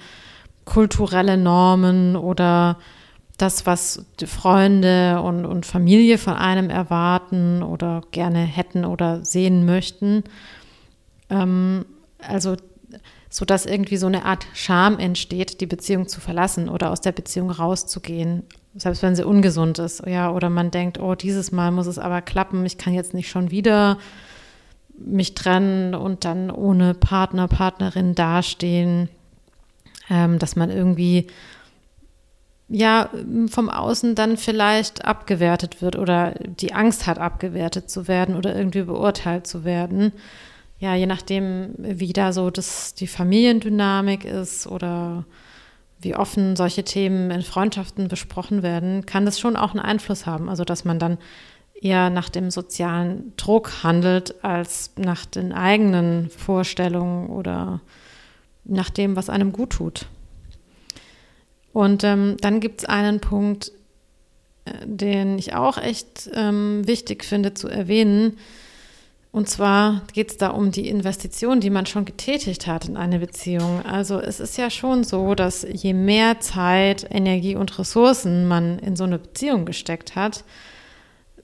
kulturelle 0.64 1.36
Normen 1.36 2.16
oder 2.16 2.78
das, 3.36 3.66
was 3.66 4.06
Freunde 4.24 5.20
und, 5.20 5.44
und 5.44 5.66
Familie 5.66 6.16
von 6.16 6.34
einem 6.34 6.70
erwarten 6.70 7.62
oder 7.62 8.00
gerne 8.10 8.38
hätten 8.38 8.86
oder 8.86 9.22
sehen 9.22 9.66
möchten. 9.66 10.24
Ähm, 11.34 11.84
also, 12.18 12.56
so 13.28 13.44
dass 13.44 13.66
irgendwie 13.66 13.96
so 13.96 14.06
eine 14.06 14.24
Art 14.24 14.46
Scham 14.54 14.98
entsteht, 14.98 15.60
die 15.60 15.66
Beziehung 15.66 16.06
zu 16.06 16.20
verlassen 16.20 16.68
oder 16.68 16.90
aus 16.90 17.00
der 17.00 17.12
Beziehung 17.12 17.50
rauszugehen, 17.50 18.44
selbst 18.76 19.02
wenn 19.02 19.16
sie 19.16 19.26
ungesund 19.26 19.78
ist. 19.78 20.06
Ja, 20.06 20.30
oder 20.30 20.50
man 20.50 20.70
denkt, 20.70 21.00
oh, 21.00 21.14
dieses 21.14 21.52
Mal 21.52 21.72
muss 21.72 21.86
es 21.86 21.98
aber 21.98 22.22
klappen, 22.22 22.64
ich 22.64 22.78
kann 22.78 22.94
jetzt 22.94 23.14
nicht 23.14 23.28
schon 23.28 23.50
wieder 23.50 23.98
mich 24.96 25.34
trennen 25.34 25.94
und 25.94 26.24
dann 26.24 26.50
ohne 26.50 26.94
Partner, 26.94 27.48
Partnerin 27.48 28.14
dastehen 28.14 29.08
ähm, 30.10 30.38
dass 30.38 30.56
man 30.56 30.70
irgendwie 30.70 31.26
ja 32.68 33.10
vom 33.48 33.68
Außen 33.68 34.14
dann 34.14 34.36
vielleicht 34.36 35.04
abgewertet 35.04 35.82
wird 35.82 35.96
oder 35.96 36.34
die 36.44 36.72
Angst 36.72 37.06
hat, 37.06 37.18
abgewertet 37.18 37.90
zu 37.90 38.08
werden 38.08 38.36
oder 38.36 38.56
irgendwie 38.56 38.82
beurteilt 38.82 39.46
zu 39.46 39.64
werden. 39.64 40.12
Ja, 40.84 40.94
je 40.94 41.06
nachdem, 41.06 41.70
wie 41.78 42.12
da 42.12 42.34
so 42.34 42.50
das, 42.50 42.92
die 42.92 43.06
Familiendynamik 43.06 44.26
ist 44.26 44.66
oder 44.66 45.24
wie 45.98 46.14
offen 46.14 46.56
solche 46.56 46.84
Themen 46.84 47.30
in 47.30 47.40
Freundschaften 47.40 48.08
besprochen 48.08 48.62
werden, 48.62 49.06
kann 49.06 49.24
das 49.24 49.40
schon 49.40 49.56
auch 49.56 49.70
einen 49.70 49.80
Einfluss 49.80 50.26
haben. 50.26 50.50
Also, 50.50 50.62
dass 50.62 50.84
man 50.84 50.98
dann 50.98 51.16
eher 51.72 52.10
nach 52.10 52.28
dem 52.28 52.50
sozialen 52.50 53.32
Druck 53.38 53.82
handelt 53.82 54.44
als 54.44 54.90
nach 54.96 55.24
den 55.24 55.54
eigenen 55.54 56.28
Vorstellungen 56.28 57.30
oder 57.30 57.80
nach 58.64 58.90
dem, 58.90 59.16
was 59.16 59.30
einem 59.30 59.52
gut 59.52 59.70
tut. 59.70 60.04
Und 61.72 62.04
ähm, 62.04 62.36
dann 62.42 62.60
gibt 62.60 62.80
es 62.80 62.84
einen 62.84 63.20
Punkt, 63.20 63.72
äh, 64.66 64.72
den 64.84 65.38
ich 65.38 65.54
auch 65.54 65.78
echt 65.78 66.28
ähm, 66.34 66.86
wichtig 66.86 67.24
finde 67.24 67.54
zu 67.54 67.68
erwähnen. 67.68 68.36
Und 69.34 69.48
zwar 69.48 70.02
geht 70.12 70.30
es 70.30 70.36
da 70.36 70.50
um 70.50 70.70
die 70.70 70.88
Investition, 70.88 71.58
die 71.58 71.68
man 71.68 71.86
schon 71.86 72.04
getätigt 72.04 72.68
hat 72.68 72.88
in 72.88 72.96
eine 72.96 73.18
Beziehung. 73.18 73.84
Also 73.84 74.20
es 74.20 74.38
ist 74.38 74.56
ja 74.56 74.70
schon 74.70 75.02
so, 75.02 75.34
dass 75.34 75.66
je 75.68 75.92
mehr 75.92 76.38
Zeit, 76.38 77.04
Energie 77.10 77.56
und 77.56 77.76
Ressourcen 77.76 78.46
man 78.46 78.78
in 78.78 78.94
so 78.94 79.02
eine 79.02 79.18
Beziehung 79.18 79.64
gesteckt 79.64 80.14
hat, 80.14 80.44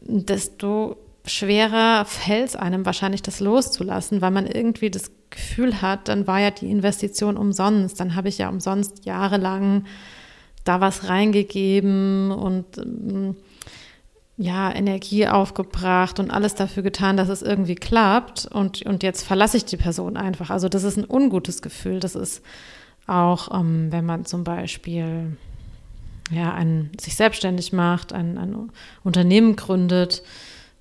desto 0.03 0.99
schwerer 1.27 2.05
fällt 2.05 2.51
es 2.51 2.55
einem 2.55 2.87
wahrscheinlich, 2.87 3.23
das 3.23 3.41
loszulassen, 3.41 4.21
weil 4.21 4.31
man 4.31 4.47
irgendwie 4.47 4.93
das 4.93 5.11
Gefühl 5.31 5.83
hat, 5.83 6.07
dann 6.07 6.29
war 6.29 6.39
ja 6.39 6.53
die 6.53 6.71
Investition 6.71 7.37
umsonst. 7.37 7.99
Dann 7.99 8.15
habe 8.15 8.29
ich 8.29 8.39
ja 8.39 8.51
umsonst 8.51 9.05
jahrelang 9.05 9.85
da 10.63 10.81
was 10.81 11.09
reingegeben 11.09 12.31
und 12.31 12.79
ähm, 12.79 13.35
ja, 14.41 14.75
Energie 14.75 15.27
aufgebracht 15.27 16.19
und 16.19 16.31
alles 16.31 16.55
dafür 16.55 16.83
getan, 16.83 17.19
dass 17.19 17.29
es 17.29 17.43
irgendwie 17.43 17.75
klappt. 17.75 18.47
Und, 18.47 18.81
und 18.87 19.03
jetzt 19.03 19.23
verlasse 19.23 19.59
ich 19.59 19.67
die 19.67 19.77
Person 19.77 20.17
einfach. 20.17 20.49
Also 20.49 20.71
das 20.71 20.83
ist 20.83 20.97
ein 20.97 21.05
ungutes 21.07 21.61
Gefühl. 21.61 22.01
Das 22.01 22.15
ist 22.15 22.43
auch, 23.07 23.55
ähm, 23.55 23.89
wenn 23.93 24.07
man 24.07 24.25
zum 24.25 24.43
Beispiel 24.43 25.37
ja, 26.31 26.55
ein, 26.55 26.91
sich 26.99 27.17
selbstständig 27.17 27.75
macht, 27.75 28.15
ein, 28.15 28.39
ein 28.39 28.71
Unternehmen 29.05 29.57
gründet, 29.57 30.23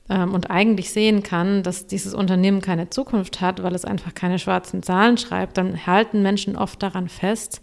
ähm, 0.10 0.34
und 0.34 0.50
eigentlich 0.50 0.92
sehen 0.92 1.22
kann, 1.22 1.62
dass 1.62 1.86
dieses 1.86 2.14
Unternehmen 2.14 2.62
keine 2.62 2.90
Zukunft 2.90 3.42
hat, 3.42 3.62
weil 3.62 3.76
es 3.76 3.84
einfach 3.86 4.14
keine 4.16 4.40
schwarzen 4.40 4.84
Zahlen 4.84 5.18
schreibt, 5.18 5.58
dann 5.58 5.86
halten 5.86 6.22
Menschen 6.22 6.56
oft 6.56 6.82
daran 6.82 7.10
fest, 7.10 7.62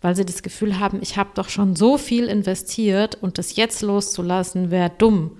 weil 0.00 0.14
sie 0.14 0.24
das 0.24 0.42
Gefühl 0.42 0.78
haben, 0.78 1.00
ich 1.02 1.16
habe 1.16 1.30
doch 1.34 1.48
schon 1.48 1.74
so 1.74 1.98
viel 1.98 2.24
investiert 2.24 3.16
und 3.20 3.38
das 3.38 3.56
jetzt 3.56 3.82
loszulassen 3.82 4.70
wäre 4.70 4.90
dumm. 4.96 5.38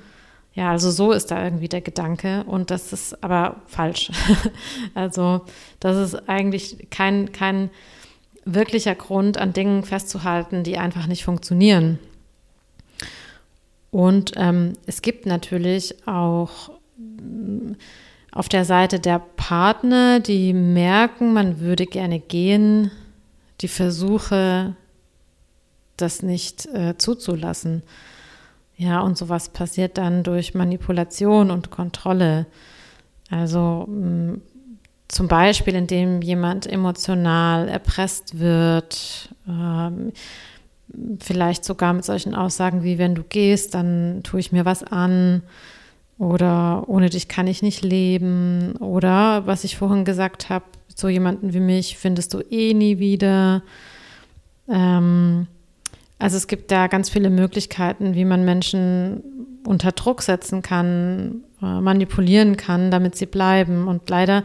Ja, 0.55 0.73
also 0.73 0.91
so 0.91 1.13
ist 1.13 1.31
da 1.31 1.45
irgendwie 1.45 1.69
der 1.69 1.81
Gedanke 1.83 2.43
und 2.45 2.73
das 2.73 2.93
ist 2.93 3.23
aber 3.23 3.63
falsch. 3.67 4.11
also 4.95 5.43
das 5.79 5.97
ist 5.97 6.29
eigentlich 6.29 6.89
kein, 6.91 7.31
kein 7.31 7.71
wirklicher 8.45 8.97
Grund, 8.97 9.39
an 9.39 9.53
Dingen 9.53 9.85
festzuhalten, 9.85 10.65
die 10.65 10.79
einfach 10.79 11.07
nicht 11.07 11.25
funktionieren. 11.25 12.01
Und 13.91 14.33
ähm, 14.37 14.73
es 14.87 15.03
gibt 15.03 15.27
natürlich 15.27 16.07
auch 16.07 16.71
mm, 16.97 17.73
auf 18.33 18.49
der 18.49 18.65
Seite 18.65 19.01
der 19.01 19.21
Partner, 19.37 20.21
die 20.21 20.53
merken, 20.53 21.33
man 21.33 21.61
würde 21.61 21.87
gerne 21.87 22.21
gehen, 22.21 22.91
die 23.61 23.69
Versuche, 23.69 24.75
das 25.97 26.23
nicht 26.23 26.67
äh, 26.67 26.97
zuzulassen. 26.97 27.83
Ja, 28.77 29.01
und 29.01 29.19
sowas 29.19 29.49
passiert 29.49 29.99
dann 29.99 30.23
durch 30.23 30.55
Manipulation 30.55 31.51
und 31.51 31.71
Kontrolle. 31.71 32.47
Also 33.31 33.87
mh, 33.89 34.33
mm, 34.33 34.43
zum 35.09 35.27
Beispiel, 35.27 35.75
indem 35.75 36.21
jemand 36.21 36.67
emotional 36.67 37.67
erpresst 37.69 38.39
wird, 38.39 39.35
ähm, 39.49 40.13
vielleicht 41.19 41.65
sogar 41.65 41.95
mit 41.95 42.05
solchen 42.05 42.35
Aussagen 42.35 42.83
wie, 42.83 42.99
wenn 42.99 43.15
du 43.15 43.23
gehst, 43.23 43.75
dann 43.75 44.21
tue 44.23 44.41
ich 44.41 44.53
mir 44.53 44.65
was 44.65 44.85
an 44.85 45.43
oder 46.19 46.89
ohne 46.89 47.09
dich 47.11 47.29
kann 47.29 47.47
ich 47.47 47.63
nicht 47.63 47.83
leben 47.83 48.77
oder 48.77 49.47
was 49.47 49.65
ich 49.65 49.77
vorhin 49.77 50.05
gesagt 50.05 50.51
habe, 50.51 50.65
so 50.99 51.09
jemanden 51.09 51.55
wie 51.55 51.61
mich 51.61 51.97
findest 51.97 52.35
du 52.35 52.41
eh 52.51 52.75
nie 52.75 52.99
wieder. 52.99 53.63
Ähm, 54.69 55.47
also 56.19 56.37
es 56.37 56.49
gibt 56.49 56.73
da 56.73 56.89
ganz 56.89 57.09
viele 57.09 57.31
Möglichkeiten, 57.31 58.17
wie 58.17 58.25
man 58.25 58.45
Menschen 58.45 59.61
unter 59.65 59.93
Druck 59.93 60.23
setzen 60.23 60.61
kann, 60.61 61.45
äh, 61.63 61.81
manipulieren 61.81 62.57
kann, 62.57 62.91
damit 62.91 63.15
sie 63.15 63.27
bleiben. 63.27 63.87
Und 63.87 64.11
leider 64.11 64.43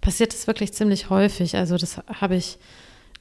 passiert 0.00 0.32
das 0.32 0.48
wirklich 0.48 0.72
ziemlich 0.72 1.08
häufig. 1.08 1.56
Also 1.56 1.76
das 1.76 1.98
habe 2.20 2.34
ich 2.34 2.58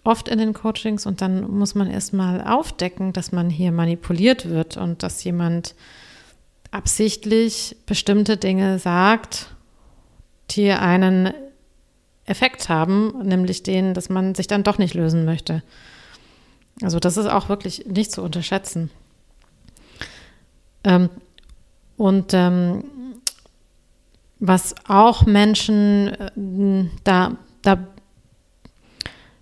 oft 0.04 0.28
in 0.28 0.40
den 0.40 0.54
Coachings 0.54 1.06
und 1.06 1.22
dann 1.22 1.52
muss 1.52 1.76
man 1.76 1.88
erstmal 1.88 2.42
aufdecken, 2.42 3.14
dass 3.14 3.32
man 3.32 3.52
hier 3.52 3.72
manipuliert 3.72 4.50
wird 4.50 4.78
und 4.78 5.04
dass 5.04 5.24
jemand 5.24 5.76
absichtlich 6.72 7.76
bestimmte 7.86 8.38
Dinge 8.38 8.80
sagt, 8.80 9.54
die 10.50 10.72
einen 10.72 11.32
Effekt 12.32 12.70
haben, 12.70 13.14
nämlich 13.24 13.62
den, 13.62 13.94
dass 13.94 14.10
man 14.10 14.34
sich 14.34 14.48
dann 14.48 14.64
doch 14.64 14.78
nicht 14.78 14.94
lösen 14.94 15.26
möchte. 15.26 15.62
Also 16.82 17.00
das 17.00 17.18
ist 17.18 17.28
auch 17.28 17.50
wirklich 17.50 17.86
nicht 17.86 18.12
zu 18.12 18.24
unterschätzen. 18.24 18.90
Ähm, 20.84 21.10
und 21.98 22.34
ähm, 22.34 22.84
was 24.40 24.74
auch 24.88 25.26
Menschen 25.26 26.08
äh, 26.08 26.90
da, 27.04 27.38
da 27.62 27.88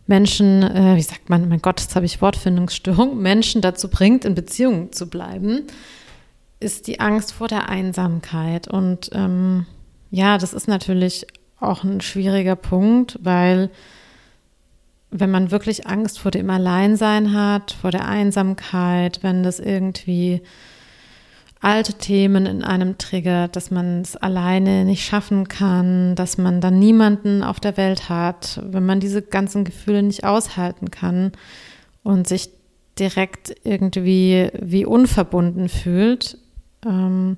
Menschen, 0.08 0.64
äh, 0.64 0.96
wie 0.96 1.02
sagt 1.02 1.30
man, 1.30 1.48
mein 1.48 1.62
Gott, 1.62 1.80
jetzt 1.80 1.96
habe 1.96 2.06
ich 2.06 2.22
Wortfindungsstörung, 2.22 3.18
Menschen 3.22 3.62
dazu 3.62 3.90
bringt, 3.90 4.26
in 4.26 4.36
Beziehungen 4.36 4.92
zu 4.92 5.10
bleiben, 5.10 5.68
ist 6.60 6.88
die 6.88 7.00
Angst 7.00 7.32
vor 7.32 7.48
der 7.48 7.70
Einsamkeit. 7.70 8.68
Und 8.68 9.12
ähm, 9.14 9.66
ja, 10.12 10.38
das 10.38 10.54
ist 10.54 10.68
natürlich 10.68 11.28
auch 11.60 11.84
ein 11.84 12.02
schwieriger 12.02 12.56
Punkt, 12.56 13.20
weil 13.22 13.70
wenn 15.12 15.32
man 15.32 15.52
wirklich 15.52 15.88
Angst 15.88 16.20
vor 16.20 16.32
dem 16.32 16.50
Alleinsein 16.50 17.34
hat, 17.34 17.72
vor 17.72 17.92
der 17.92 18.08
Einsamkeit, 18.08 19.20
wenn 19.24 19.44
das 19.44 19.60
irgendwie 19.60 20.42
alte 21.62 21.94
Themen 21.94 22.46
in 22.46 22.64
einem 22.64 22.98
triggert, 22.98 23.56
dass 23.56 23.70
man 23.70 24.02
es 24.02 24.16
alleine 24.16 24.86
nicht 24.86 25.04
schaffen 25.04 25.48
kann, 25.50 26.16
dass 26.16 26.38
man 26.38 26.62
dann 26.62 26.80
niemanden 26.80 27.44
auf 27.44 27.60
der 27.60 27.76
Welt 27.76 28.08
hat, 28.08 28.62
wenn 28.64 28.86
man 28.86 29.00
diese 29.00 29.22
ganzen 29.22 29.66
Gefühle 29.66 30.04
nicht 30.04 30.24
aushalten 30.24 30.90
kann 30.90 31.34
und 32.04 32.28
sich 32.28 32.50
direkt 32.98 33.56
irgendwie 33.64 34.50
wie 34.58 34.86
unverbunden 34.86 35.68
fühlt, 35.68 36.38
ähm, 36.86 37.36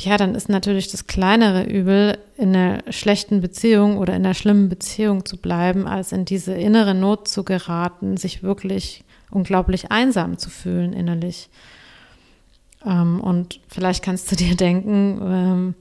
ja, 0.00 0.16
dann 0.16 0.34
ist 0.34 0.48
natürlich 0.48 0.90
das 0.90 1.06
kleinere 1.06 1.64
Übel, 1.64 2.18
in 2.36 2.54
einer 2.54 2.92
schlechten 2.92 3.40
Beziehung 3.40 3.98
oder 3.98 4.14
in 4.14 4.24
einer 4.24 4.34
schlimmen 4.34 4.68
Beziehung 4.68 5.24
zu 5.24 5.36
bleiben, 5.36 5.88
als 5.88 6.12
in 6.12 6.24
diese 6.24 6.54
innere 6.54 6.94
Not 6.94 7.26
zu 7.26 7.42
geraten, 7.42 8.16
sich 8.16 8.42
wirklich 8.42 9.04
unglaublich 9.30 9.90
einsam 9.90 10.38
zu 10.38 10.50
fühlen 10.50 10.92
innerlich. 10.92 11.50
Ähm, 12.84 13.20
und 13.20 13.60
vielleicht 13.68 14.04
kannst 14.04 14.30
du 14.30 14.36
dir 14.36 14.54
denken, 14.54 15.20
ähm, 15.22 15.74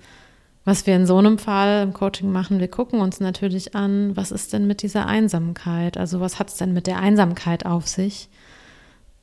was 0.65 0.85
wir 0.85 0.95
in 0.95 1.05
so 1.05 1.17
einem 1.17 1.37
Fall 1.37 1.83
im 1.83 1.93
Coaching 1.93 2.31
machen, 2.31 2.59
wir 2.59 2.67
gucken 2.67 2.99
uns 2.99 3.19
natürlich 3.19 3.75
an, 3.75 4.17
was 4.17 4.31
ist 4.31 4.51
denn 4.51 4.67
mit 4.67 4.81
dieser 4.81 5.05
Einsamkeit? 5.05 5.95
Also 5.95 6.19
was 6.19 6.39
hat 6.39 6.49
es 6.49 6.57
denn 6.57 6.73
mit 6.73 6.87
der 6.87 6.99
Einsamkeit 6.99 7.65
auf 7.65 7.87
sich? 7.87 8.29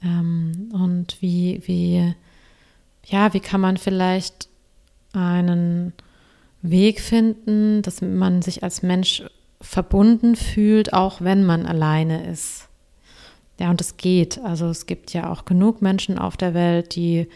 Ähm, 0.02 0.70
und 0.72 1.20
wie, 1.20 1.60
wie, 1.66 2.14
ja, 3.04 3.34
wie 3.34 3.40
kann 3.40 3.60
man 3.60 3.76
vielleicht 3.76 4.48
einen 5.14 5.92
Weg 6.62 7.00
finden, 7.00 7.82
dass 7.82 8.00
man 8.00 8.40
sich 8.40 8.62
als 8.62 8.82
Mensch 8.82 9.22
verbunden 9.60 10.34
fühlt, 10.34 10.92
auch 10.92 11.20
wenn 11.20 11.44
man 11.44 11.66
alleine 11.66 12.26
ist. 12.26 12.68
Ja, 13.60 13.70
und 13.70 13.80
es 13.80 13.96
geht. 13.96 14.38
Also 14.42 14.68
es 14.68 14.86
gibt 14.86 15.12
ja 15.12 15.30
auch 15.30 15.44
genug 15.44 15.82
Menschen 15.82 16.18
auf 16.18 16.36
der 16.36 16.54
Welt, 16.54 16.96
die 16.96 17.28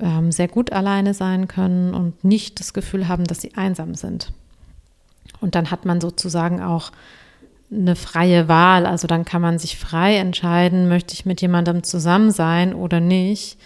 ähm, 0.00 0.32
sehr 0.32 0.48
gut 0.48 0.72
alleine 0.72 1.12
sein 1.12 1.48
können 1.48 1.92
und 1.92 2.24
nicht 2.24 2.60
das 2.60 2.72
Gefühl 2.72 3.08
haben, 3.08 3.24
dass 3.24 3.40
sie 3.40 3.54
einsam 3.54 3.94
sind. 3.94 4.32
Und 5.40 5.54
dann 5.54 5.70
hat 5.72 5.84
man 5.84 6.00
sozusagen 6.00 6.62
auch 6.62 6.92
eine 7.70 7.96
freie 7.96 8.46
Wahl. 8.46 8.86
Also 8.86 9.06
dann 9.08 9.24
kann 9.24 9.42
man 9.42 9.58
sich 9.58 9.76
frei 9.76 10.16
entscheiden, 10.16 10.88
möchte 10.88 11.14
ich 11.14 11.26
mit 11.26 11.40
jemandem 11.40 11.82
zusammen 11.82 12.30
sein 12.30 12.74
oder 12.74 13.00
nicht, 13.00 13.58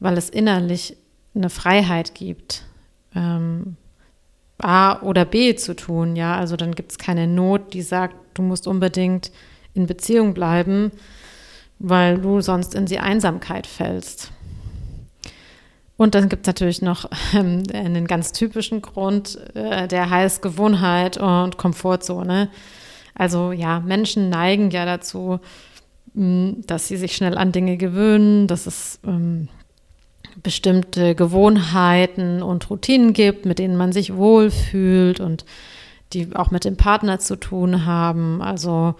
weil 0.00 0.18
es 0.18 0.28
innerlich 0.28 0.96
eine 1.34 1.50
Freiheit 1.50 2.14
gibt 2.14 2.67
ähm, 3.18 3.76
A 4.58 5.00
oder 5.02 5.24
B 5.24 5.54
zu 5.54 5.74
tun, 5.74 6.16
ja. 6.16 6.36
Also 6.36 6.56
dann 6.56 6.74
gibt 6.74 6.92
es 6.92 6.98
keine 6.98 7.26
Not, 7.26 7.74
die 7.74 7.82
sagt, 7.82 8.16
du 8.34 8.42
musst 8.42 8.66
unbedingt 8.66 9.30
in 9.74 9.86
Beziehung 9.86 10.34
bleiben, 10.34 10.90
weil 11.78 12.18
du 12.18 12.40
sonst 12.40 12.74
in 12.74 12.86
die 12.86 12.98
Einsamkeit 12.98 13.66
fällst. 13.66 14.32
Und 15.96 16.14
dann 16.14 16.28
gibt 16.28 16.46
es 16.46 16.46
natürlich 16.46 16.82
noch 16.82 17.10
ähm, 17.34 17.62
einen 17.72 18.06
ganz 18.06 18.32
typischen 18.32 18.82
Grund, 18.82 19.38
äh, 19.54 19.86
der 19.88 20.10
heißt 20.10 20.42
Gewohnheit 20.42 21.18
und 21.18 21.56
Komfortzone. 21.56 22.48
Also 23.14 23.52
ja, 23.52 23.80
Menschen 23.80 24.28
neigen 24.28 24.70
ja 24.70 24.84
dazu, 24.84 25.40
mh, 26.14 26.62
dass 26.66 26.88
sie 26.88 26.96
sich 26.96 27.14
schnell 27.16 27.36
an 27.36 27.52
Dinge 27.52 27.76
gewöhnen, 27.76 28.46
dass 28.46 28.66
es 28.66 29.00
ähm, 29.04 29.48
bestimmte 30.42 31.14
Gewohnheiten 31.14 32.42
und 32.42 32.68
Routinen 32.70 33.12
gibt, 33.12 33.46
mit 33.46 33.58
denen 33.58 33.76
man 33.76 33.92
sich 33.92 34.14
wohlfühlt 34.14 35.20
und 35.20 35.44
die 36.12 36.34
auch 36.34 36.50
mit 36.50 36.64
dem 36.64 36.76
Partner 36.76 37.18
zu 37.18 37.36
tun 37.36 37.84
haben. 37.84 38.40
Also 38.40 38.94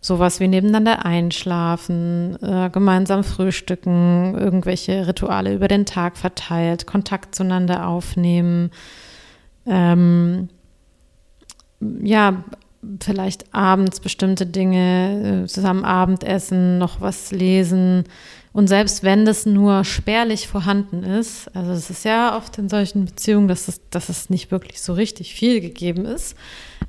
sowas 0.00 0.40
wie 0.40 0.48
nebeneinander 0.48 1.04
einschlafen, 1.04 2.40
äh, 2.42 2.70
gemeinsam 2.70 3.24
frühstücken, 3.24 4.36
irgendwelche 4.38 5.06
Rituale 5.06 5.54
über 5.54 5.68
den 5.68 5.84
Tag 5.84 6.16
verteilt, 6.16 6.86
Kontakt 6.86 7.34
zueinander 7.34 7.88
aufnehmen. 7.88 8.70
Ähm, 9.66 10.48
ja, 11.80 12.44
vielleicht 13.02 13.52
abends 13.52 14.00
bestimmte 14.00 14.46
Dinge, 14.46 15.44
äh, 15.44 15.46
zusammen 15.48 15.84
Abendessen, 15.84 16.78
noch 16.78 17.00
was 17.00 17.32
lesen, 17.32 18.04
und 18.56 18.68
selbst 18.68 19.02
wenn 19.02 19.26
das 19.26 19.44
nur 19.44 19.84
spärlich 19.84 20.48
vorhanden 20.48 21.02
ist, 21.02 21.54
also 21.54 21.72
es 21.72 21.90
ist 21.90 22.06
ja 22.06 22.34
oft 22.34 22.56
in 22.56 22.70
solchen 22.70 23.04
Beziehungen, 23.04 23.48
dass 23.48 23.68
es, 23.68 23.82
dass 23.90 24.08
es 24.08 24.30
nicht 24.30 24.50
wirklich 24.50 24.80
so 24.80 24.94
richtig 24.94 25.34
viel 25.34 25.60
gegeben 25.60 26.06
ist, 26.06 26.38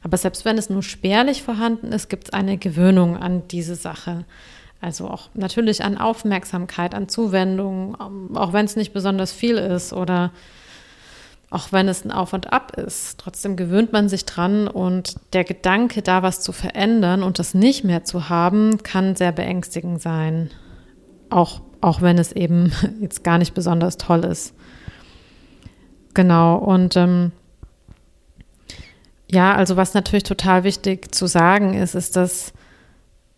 aber 0.01 0.15
selbst 0.15 0.45
wenn 0.45 0.57
es 0.57 0.69
nur 0.69 0.81
spärlich 0.81 1.43
vorhanden 1.43 1.91
ist, 1.91 2.07
gibt 2.07 2.29
es 2.29 2.33
eine 2.33 2.57
Gewöhnung 2.57 3.17
an 3.17 3.49
diese 3.49 3.75
Sache. 3.75 4.23
Also 4.79 5.09
auch 5.09 5.27
natürlich 5.33 5.83
an 5.83 5.97
Aufmerksamkeit, 5.97 6.95
an 6.95 7.09
Zuwendung, 7.09 7.97
auch 8.33 8.53
wenn 8.53 8.63
es 8.63 8.77
nicht 8.77 8.93
besonders 8.93 9.33
viel 9.33 9.57
ist 9.57 9.91
oder 9.91 10.31
auch 11.49 11.73
wenn 11.73 11.89
es 11.89 12.05
ein 12.05 12.13
Auf 12.13 12.31
und 12.31 12.53
Ab 12.53 12.77
ist. 12.77 13.17
Trotzdem 13.17 13.57
gewöhnt 13.57 13.91
man 13.91 14.07
sich 14.07 14.23
dran 14.23 14.69
und 14.69 15.15
der 15.33 15.43
Gedanke, 15.43 16.01
da 16.01 16.23
was 16.23 16.39
zu 16.39 16.53
verändern 16.53 17.23
und 17.23 17.39
das 17.39 17.53
nicht 17.53 17.83
mehr 17.83 18.05
zu 18.05 18.29
haben, 18.29 18.81
kann 18.83 19.17
sehr 19.17 19.33
beängstigend 19.33 20.01
sein 20.01 20.49
auch, 21.29 21.61
auch 21.81 22.01
wenn 22.01 22.17
es 22.17 22.31
eben 22.31 22.71
jetzt 23.01 23.23
gar 23.23 23.37
nicht 23.37 23.53
besonders 23.53 23.97
toll 23.97 24.23
ist. 24.23 24.53
Genau, 26.13 26.57
und 26.57 26.95
ähm, 26.95 27.31
ja, 29.29 29.53
also 29.53 29.77
was 29.77 29.93
natürlich 29.93 30.23
total 30.23 30.63
wichtig 30.63 31.13
zu 31.13 31.27
sagen 31.27 31.73
ist, 31.73 31.95
ist, 31.95 32.15
dass, 32.15 32.53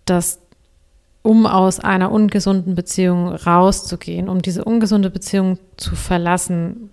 dass 0.06 0.40
um 1.22 1.46
aus 1.46 1.80
einer 1.80 2.12
ungesunden 2.12 2.76
Beziehung 2.76 3.30
rauszugehen, 3.30 4.30
um 4.30 4.42
diese 4.42 4.64
ungesunde 4.64 5.10
Beziehung 5.10 5.60
zu 5.78 5.96
verlassen, 5.96 6.90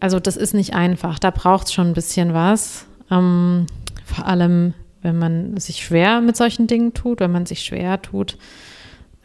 also 0.00 0.20
das 0.20 0.36
ist 0.36 0.54
nicht 0.54 0.74
einfach, 0.74 1.18
da 1.18 1.30
braucht 1.30 1.66
es 1.66 1.72
schon 1.72 1.88
ein 1.88 1.94
bisschen 1.94 2.34
was. 2.34 2.86
Ähm, 3.10 3.66
vor 4.04 4.26
allem, 4.26 4.74
wenn 5.02 5.18
man 5.18 5.56
sich 5.56 5.84
schwer 5.84 6.20
mit 6.20 6.36
solchen 6.36 6.66
Dingen 6.66 6.94
tut, 6.94 7.20
wenn 7.20 7.32
man 7.32 7.46
sich 7.46 7.60
schwer 7.60 8.00
tut, 8.02 8.36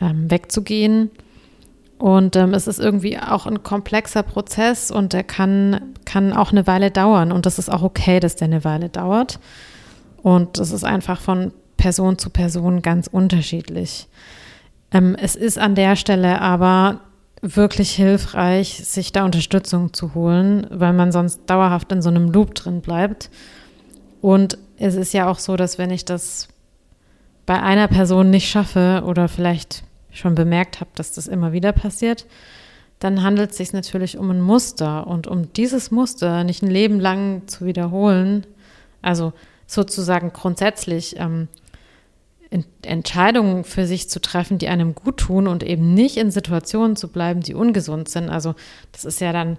ähm, 0.01 0.29
wegzugehen. 0.29 1.11
Und 1.97 2.35
ähm, 2.35 2.53
es 2.55 2.67
ist 2.67 2.79
irgendwie 2.79 3.19
auch 3.19 3.45
ein 3.45 3.61
komplexer 3.61 4.23
Prozess 4.23 4.89
und 4.89 5.13
der 5.13 5.23
kann, 5.23 5.93
kann 6.03 6.33
auch 6.33 6.51
eine 6.51 6.65
Weile 6.65 6.89
dauern. 6.89 7.31
Und 7.31 7.45
das 7.45 7.59
ist 7.59 7.69
auch 7.71 7.83
okay, 7.83 8.19
dass 8.19 8.35
der 8.35 8.47
eine 8.47 8.63
Weile 8.63 8.89
dauert. 8.89 9.39
Und 10.23 10.57
das 10.57 10.71
ist 10.71 10.83
einfach 10.83 11.21
von 11.21 11.53
Person 11.77 12.17
zu 12.17 12.29
Person 12.31 12.81
ganz 12.81 13.07
unterschiedlich. 13.07 14.07
Ähm, 14.91 15.15
es 15.19 15.35
ist 15.35 15.59
an 15.59 15.75
der 15.75 15.95
Stelle 15.95 16.41
aber 16.41 17.01
wirklich 17.41 17.91
hilfreich, 17.91 18.85
sich 18.85 19.11
da 19.11 19.25
Unterstützung 19.25 19.93
zu 19.93 20.13
holen, 20.13 20.67
weil 20.69 20.93
man 20.93 21.11
sonst 21.11 21.41
dauerhaft 21.47 21.91
in 21.91 22.01
so 22.01 22.09
einem 22.09 22.31
Loop 22.31 22.55
drin 22.55 22.81
bleibt. 22.81 23.29
Und 24.21 24.57
es 24.77 24.95
ist 24.95 25.13
ja 25.13 25.29
auch 25.29 25.39
so, 25.39 25.55
dass 25.55 25.77
wenn 25.77 25.89
ich 25.89 26.05
das 26.05 26.47
bei 27.45 27.61
einer 27.61 27.87
Person 27.87 28.29
nicht 28.29 28.49
schaffe 28.49 29.03
oder 29.05 29.27
vielleicht 29.27 29.83
schon 30.11 30.35
bemerkt 30.35 30.79
habe, 30.79 30.91
dass 30.95 31.13
das 31.13 31.27
immer 31.27 31.51
wieder 31.51 31.71
passiert, 31.71 32.25
dann 32.99 33.23
handelt 33.23 33.51
es 33.51 33.57
sich 33.57 33.73
natürlich 33.73 34.17
um 34.17 34.29
ein 34.29 34.41
Muster. 34.41 35.07
Und 35.07 35.27
um 35.27 35.51
dieses 35.53 35.89
Muster 35.91 36.43
nicht 36.43 36.61
ein 36.61 36.69
Leben 36.69 36.99
lang 36.99 37.47
zu 37.47 37.65
wiederholen, 37.65 38.45
also 39.01 39.33
sozusagen 39.65 40.33
grundsätzlich 40.33 41.15
ähm, 41.17 41.47
Entscheidungen 42.81 43.63
für 43.63 43.87
sich 43.87 44.09
zu 44.09 44.19
treffen, 44.19 44.57
die 44.57 44.67
einem 44.67 44.93
gut 44.93 45.17
tun 45.17 45.47
und 45.47 45.63
eben 45.63 45.93
nicht 45.93 46.17
in 46.17 46.31
Situationen 46.31 46.95
zu 46.95 47.07
bleiben, 47.07 47.41
die 47.41 47.55
ungesund 47.55 48.09
sind. 48.09 48.29
Also 48.29 48.55
das 48.91 49.05
ist 49.05 49.21
ja 49.21 49.31
dann 49.31 49.57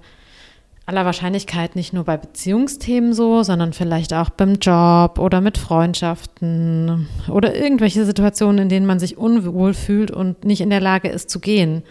aller 0.86 1.04
Wahrscheinlichkeit 1.04 1.76
nicht 1.76 1.92
nur 1.92 2.04
bei 2.04 2.16
Beziehungsthemen 2.16 3.12
so, 3.12 3.42
sondern 3.42 3.72
vielleicht 3.72 4.12
auch 4.12 4.30
beim 4.30 4.54
Job 4.54 5.18
oder 5.18 5.40
mit 5.40 5.58
Freundschaften 5.58 7.08
oder 7.28 7.54
irgendwelche 7.54 8.04
Situationen, 8.04 8.62
in 8.62 8.68
denen 8.68 8.86
man 8.86 8.98
sich 8.98 9.16
unwohl 9.16 9.74
fühlt 9.74 10.10
und 10.10 10.44
nicht 10.44 10.60
in 10.60 10.70
der 10.70 10.80
Lage 10.80 11.08
ist 11.08 11.30
zu 11.30 11.38
gehen. 11.38 11.84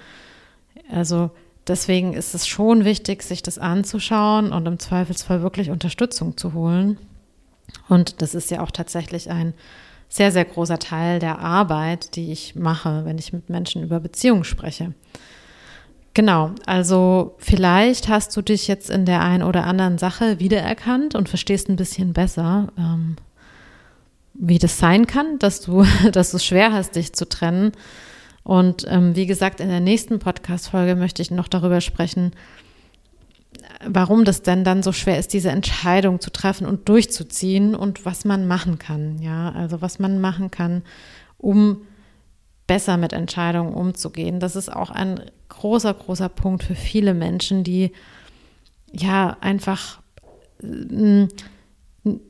Also 0.91 1.31
deswegen 1.67 2.13
ist 2.13 2.35
es 2.35 2.47
schon 2.47 2.83
wichtig, 2.83 3.23
sich 3.23 3.41
das 3.41 3.59
anzuschauen 3.59 4.51
und 4.51 4.65
im 4.65 4.79
Zweifelsfall 4.79 5.41
wirklich 5.41 5.69
Unterstützung 5.69 6.35
zu 6.35 6.53
holen. 6.53 6.97
Und 7.87 8.21
das 8.21 8.35
ist 8.35 8.51
ja 8.51 8.61
auch 8.61 8.71
tatsächlich 8.71 9.29
ein 9.29 9.53
sehr, 10.09 10.33
sehr 10.33 10.43
großer 10.43 10.79
Teil 10.79 11.19
der 11.19 11.39
Arbeit, 11.39 12.17
die 12.17 12.33
ich 12.33 12.55
mache, 12.55 13.05
wenn 13.05 13.17
ich 13.17 13.31
mit 13.31 13.49
Menschen 13.49 13.81
über 13.83 14.01
Beziehungen 14.01 14.43
spreche. 14.43 14.93
Genau, 16.13 16.51
also 16.65 17.35
vielleicht 17.37 18.09
hast 18.09 18.35
du 18.35 18.41
dich 18.41 18.67
jetzt 18.67 18.89
in 18.89 19.05
der 19.05 19.21
einen 19.21 19.43
oder 19.43 19.65
anderen 19.65 19.97
Sache 19.97 20.39
wiedererkannt 20.39 21.15
und 21.15 21.29
verstehst 21.29 21.69
ein 21.69 21.77
bisschen 21.77 22.11
besser, 22.11 22.67
ähm, 22.77 23.15
wie 24.33 24.59
das 24.59 24.77
sein 24.77 25.07
kann, 25.07 25.39
dass 25.39 25.61
du, 25.61 25.85
dass 26.11 26.31
du 26.31 26.39
schwer 26.39 26.73
hast, 26.73 26.95
dich 26.95 27.13
zu 27.13 27.27
trennen. 27.27 27.71
Und 28.43 28.85
ähm, 28.89 29.15
wie 29.15 29.25
gesagt, 29.25 29.61
in 29.61 29.69
der 29.69 29.79
nächsten 29.79 30.19
Podcast-Folge 30.19 30.95
möchte 30.95 31.21
ich 31.21 31.31
noch 31.31 31.47
darüber 31.47 31.79
sprechen, 31.79 32.31
warum 33.85 34.25
das 34.25 34.41
denn 34.41 34.63
dann 34.63 34.83
so 34.83 34.91
schwer 34.91 35.17
ist, 35.17 35.33
diese 35.33 35.49
Entscheidung 35.49 36.19
zu 36.19 36.31
treffen 36.31 36.65
und 36.65 36.89
durchzuziehen 36.89 37.73
und 37.75 38.05
was 38.05 38.25
man 38.25 38.47
machen 38.47 38.79
kann. 38.79 39.21
Ja, 39.21 39.51
also 39.51 39.81
was 39.81 39.99
man 39.99 40.19
machen 40.19 40.51
kann, 40.51 40.83
um 41.37 41.83
besser 42.71 42.95
mit 42.95 43.11
Entscheidungen 43.11 43.73
umzugehen. 43.73 44.39
Das 44.39 44.55
ist 44.55 44.71
auch 44.71 44.91
ein 44.91 45.19
großer, 45.49 45.93
großer 45.93 46.29
Punkt 46.29 46.63
für 46.63 46.73
viele 46.73 47.13
Menschen, 47.13 47.65
die 47.65 47.91
ja 48.93 49.35
einfach 49.41 49.99
mm, 50.63 51.25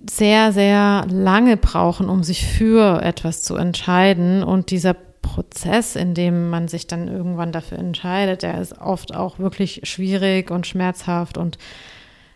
sehr, 0.10 0.52
sehr 0.52 1.06
lange 1.12 1.58
brauchen, 1.58 2.10
um 2.10 2.24
sich 2.24 2.44
für 2.44 3.04
etwas 3.04 3.44
zu 3.44 3.56
entscheiden. 3.56 4.42
Und 4.42 4.72
dieser 4.72 4.96
Prozess, 4.96 5.96
in 5.96 6.16
dem 6.16 6.50
man 6.50 6.68
sich 6.68 6.88
dann 6.88 7.08
irgendwann 7.08 7.52
dafür 7.52 7.78
entscheidet, 7.78 8.42
der 8.42 8.60
ist 8.60 8.80
oft 8.80 9.14
auch 9.14 9.38
wirklich 9.38 9.82
schwierig 9.84 10.50
und 10.50 10.66
schmerzhaft 10.66 11.38
und 11.38 11.60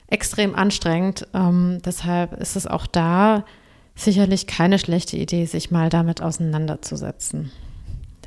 extrem 0.05 0.53
anstrengend. 0.53 1.27
Ähm, 1.33 1.79
deshalb 1.83 2.33
ist 2.33 2.55
es 2.55 2.67
auch 2.67 2.85
da 2.85 3.45
sicherlich 3.95 4.45
keine 4.45 4.77
schlechte 4.77 5.17
Idee, 5.17 5.45
sich 5.45 5.71
mal 5.71 5.89
damit 5.89 6.21
auseinanderzusetzen. 6.21 7.51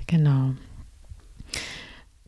Genau. 0.09 0.55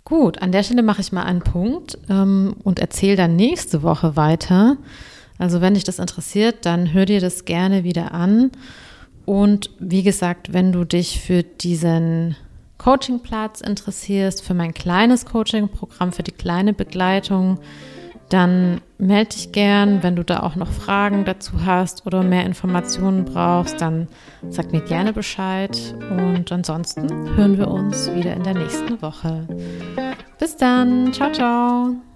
Gut, 0.05 0.41
an 0.41 0.53
der 0.53 0.63
Stelle 0.63 0.83
mache 0.83 1.01
ich 1.01 1.13
mal 1.13 1.25
einen 1.25 1.43
Punkt 1.43 1.99
ähm, 2.09 2.55
und 2.63 2.79
erzähle 2.79 3.17
dann 3.17 3.37
nächste 3.37 3.83
Woche 3.83 4.17
weiter. 4.17 4.77
Also 5.39 5.61
wenn 5.61 5.75
dich 5.75 5.85
das 5.85 5.99
interessiert, 5.99 6.67
dann 6.67 6.93
hör 6.93 7.07
dir 7.07 7.21
das 7.21 7.45
gerne 7.45 7.83
wieder 7.83 8.13
an. 8.13 8.53
Und 9.25 9.71
wie 9.79 10.03
gesagt, 10.03 10.53
wenn 10.53 10.73
du 10.73 10.85
dich 10.85 11.21
für 11.21 11.43
diesen 11.43 12.37
Coachingplatz 12.79 13.61
interessierst, 13.61 14.43
für 14.43 14.55
mein 14.55 14.75
kleines 14.75 15.27
Coaching-Programm, 15.27 16.13
für 16.13 16.23
die 16.23 16.33
kleine 16.33 16.73
Begleitung, 16.73 17.59
dann 18.29 18.81
melde 19.01 19.31
dich 19.31 19.53
gern. 19.53 20.03
Wenn 20.03 20.17
du 20.17 20.25
da 20.25 20.41
auch 20.41 20.57
noch 20.57 20.71
Fragen 20.71 21.25
dazu 21.25 21.65
hast 21.65 22.07
oder 22.07 22.23
mehr 22.23 22.45
Informationen 22.45 23.25
brauchst, 23.25 23.81
dann 23.81 24.09
sag 24.49 24.73
mir 24.73 24.83
gerne 24.83 25.13
Bescheid. 25.13 25.95
Und 26.11 26.51
ansonsten 26.53 27.37
hören 27.37 27.59
wir 27.59 27.69
uns 27.69 28.13
wieder 28.13 28.35
in 28.35 28.43
der 28.43 28.55
nächsten 28.55 29.01
Woche. 29.03 29.47
Bis 30.39 30.57
dann. 30.57 31.13
Ciao, 31.13 31.33
ciao. 31.33 32.10